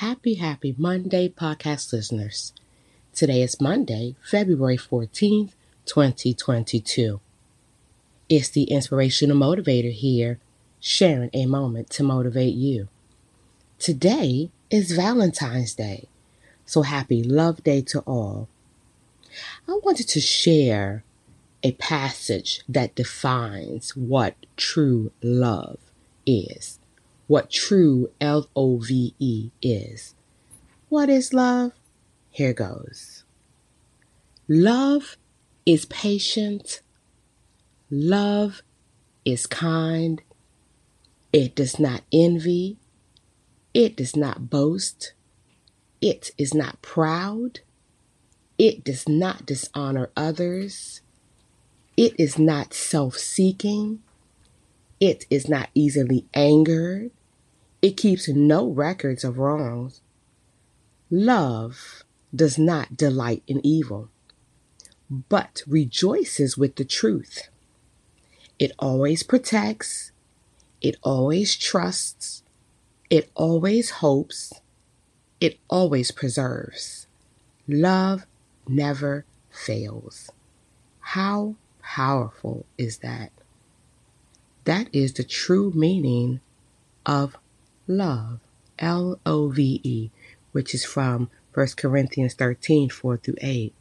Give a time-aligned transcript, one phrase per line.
[0.00, 2.52] Happy, happy Monday, podcast listeners.
[3.14, 5.52] Today is Monday, February 14th,
[5.86, 7.18] 2022.
[8.28, 10.38] It's the inspirational motivator here,
[10.80, 12.88] sharing a moment to motivate you.
[13.78, 16.08] Today is Valentine's Day,
[16.66, 18.50] so happy Love Day to all.
[19.66, 21.04] I wanted to share
[21.62, 25.78] a passage that defines what true love
[26.26, 26.80] is
[27.26, 30.14] what true L O V E is.
[30.88, 31.72] What is love?
[32.30, 33.24] Here goes.
[34.48, 35.16] Love
[35.64, 36.82] is patient.
[37.90, 38.62] Love
[39.24, 40.22] is kind.
[41.32, 42.78] It does not envy.
[43.74, 45.12] It does not boast.
[46.00, 47.60] It is not proud.
[48.58, 51.00] It does not dishonor others.
[51.96, 54.02] It is not self seeking.
[55.00, 57.10] It is not easily angered.
[57.82, 60.00] It keeps no records of wrongs.
[61.10, 62.02] Love
[62.34, 64.08] does not delight in evil,
[65.10, 67.48] but rejoices with the truth.
[68.58, 70.12] It always protects,
[70.80, 72.42] it always trusts,
[73.10, 74.52] it always hopes,
[75.40, 77.06] it always preserves.
[77.68, 78.26] Love
[78.66, 80.30] never fails.
[81.00, 83.30] How powerful is that?
[84.66, 86.40] That is the true meaning
[87.06, 87.36] of
[87.86, 88.40] love,
[88.80, 90.10] L O V E,
[90.50, 93.72] which is from 1 Corinthians 13 4 through 8.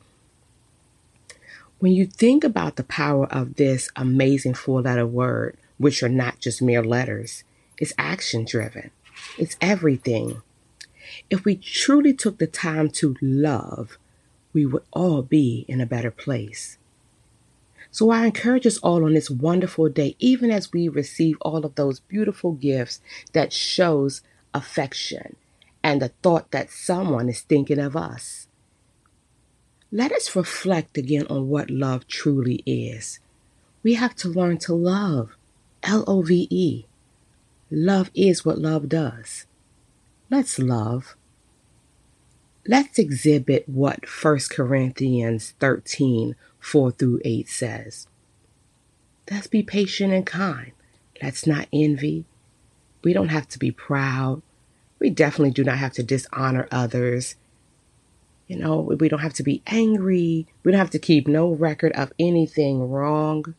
[1.80, 6.40] When you think about the power of this amazing four letter word, which are not
[6.40, 7.44] just mere letters,
[7.80, 8.92] it's action driven,
[9.40, 10.44] it's everything.
[11.32, 13.98] If we truly took the time to love,
[14.54, 16.78] we would all be in a better place.
[17.96, 21.76] So I encourage us all on this wonderful day, even as we receive all of
[21.76, 23.00] those beautiful gifts
[23.32, 24.22] that shows
[24.54, 25.38] affection
[25.82, 28.50] and the thought that someone is thinking of us.
[29.94, 33.22] Let us reflect again on what love truly is.
[33.82, 35.38] We have to learn to love.
[35.82, 36.88] L O V E.
[37.72, 39.46] Love is what love does.
[40.30, 41.16] Let's love.
[42.68, 48.08] Let's exhibit what 1 Corinthians 13 4 through 8 says.
[49.30, 50.72] Let's be patient and kind.
[51.22, 52.26] Let's not envy.
[53.04, 54.42] We don't have to be proud.
[55.00, 57.36] We definitely do not have to dishonor others.
[58.48, 60.48] You know, we don't have to be angry.
[60.64, 63.56] We don't have to keep no record of anything wrong.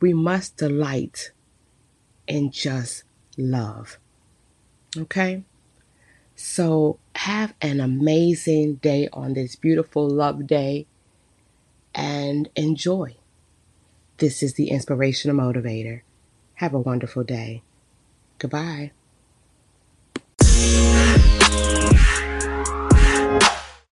[0.00, 1.32] We must delight
[2.28, 3.02] in just
[3.36, 3.98] love.
[4.96, 5.42] Okay?
[6.36, 10.86] So have an amazing day on this beautiful love day
[11.92, 13.16] and enjoy.
[14.18, 16.02] This is the Inspirational Motivator.
[16.54, 17.62] Have a wonderful day.
[18.38, 18.92] Goodbye.